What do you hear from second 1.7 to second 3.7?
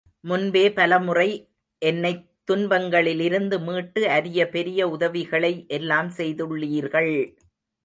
என்னைத் துன்பங்களிலிருந்து